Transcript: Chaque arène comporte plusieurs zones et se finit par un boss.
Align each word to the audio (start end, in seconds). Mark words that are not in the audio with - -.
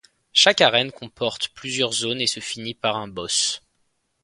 Chaque 0.33 0.61
arène 0.61 0.91
comporte 0.91 1.49
plusieurs 1.49 1.93
zones 1.93 2.21
et 2.21 2.25
se 2.25 2.39
finit 2.39 2.73
par 2.73 2.95
un 2.97 3.07
boss. 3.07 3.61